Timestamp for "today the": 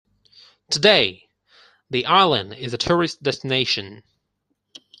0.71-2.07